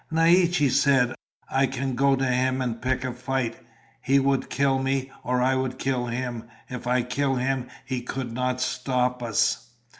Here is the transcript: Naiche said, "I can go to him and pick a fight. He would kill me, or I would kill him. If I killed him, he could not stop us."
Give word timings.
Naiche 0.11 0.71
said, 0.71 1.13
"I 1.47 1.67
can 1.67 1.93
go 1.93 2.15
to 2.15 2.25
him 2.25 2.59
and 2.59 2.81
pick 2.81 3.03
a 3.03 3.13
fight. 3.13 3.59
He 4.01 4.17
would 4.17 4.49
kill 4.49 4.79
me, 4.81 5.11
or 5.23 5.43
I 5.43 5.53
would 5.53 5.77
kill 5.77 6.07
him. 6.07 6.45
If 6.71 6.87
I 6.87 7.03
killed 7.03 7.37
him, 7.37 7.67
he 7.85 8.01
could 8.01 8.31
not 8.33 8.61
stop 8.61 9.21
us." 9.21 9.69